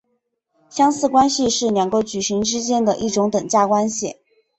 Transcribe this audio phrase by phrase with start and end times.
[0.67, 4.17] 相似关系是两个矩阵之间的一种等价关系。